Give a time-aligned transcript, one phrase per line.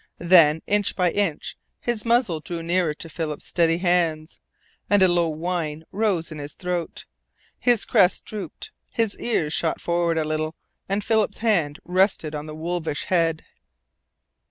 [0.17, 4.39] Then, inch by inch, his muzzle drew nearer to Philip's steady hands,
[4.89, 7.05] and a low whine rose in his throat.
[7.59, 10.55] His crest drooped, his ears shot forward a little,
[10.89, 13.43] and Philip's hand rested on the wolfish head.